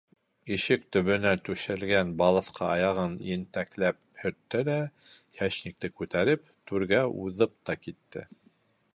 [0.53, 4.77] Ишек төбөнә түшәлгән балаҫҡа аяғын ентекләп һөрттө лә,
[5.41, 8.25] йәшникте күтәреп, түргә уҙып та китте.